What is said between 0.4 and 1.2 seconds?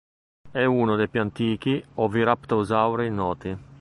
È uno dei